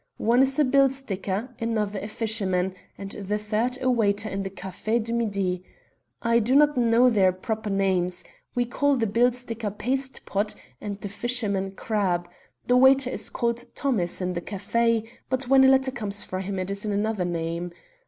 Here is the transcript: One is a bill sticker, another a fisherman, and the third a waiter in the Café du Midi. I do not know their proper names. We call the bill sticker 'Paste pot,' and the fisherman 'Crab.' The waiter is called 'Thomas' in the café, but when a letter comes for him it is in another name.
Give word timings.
One 0.17 0.41
is 0.41 0.57
a 0.57 0.65
bill 0.65 0.89
sticker, 0.89 1.53
another 1.59 1.99
a 1.99 2.07
fisherman, 2.07 2.73
and 2.97 3.11
the 3.11 3.37
third 3.37 3.77
a 3.83 3.91
waiter 3.91 4.27
in 4.27 4.41
the 4.41 4.49
Café 4.49 5.03
du 5.03 5.13
Midi. 5.13 5.63
I 6.23 6.39
do 6.39 6.55
not 6.55 6.75
know 6.75 7.11
their 7.11 7.31
proper 7.31 7.69
names. 7.69 8.23
We 8.55 8.65
call 8.65 8.95
the 8.97 9.05
bill 9.05 9.31
sticker 9.31 9.69
'Paste 9.69 10.25
pot,' 10.25 10.55
and 10.81 10.99
the 11.01 11.07
fisherman 11.09 11.73
'Crab.' 11.73 12.27
The 12.65 12.77
waiter 12.77 13.11
is 13.11 13.29
called 13.29 13.67
'Thomas' 13.75 14.21
in 14.21 14.33
the 14.33 14.41
café, 14.41 15.07
but 15.29 15.47
when 15.47 15.63
a 15.63 15.67
letter 15.67 15.91
comes 15.91 16.23
for 16.23 16.39
him 16.39 16.57
it 16.57 16.71
is 16.71 16.83
in 16.83 16.91
another 16.91 17.23
name. 17.23 17.71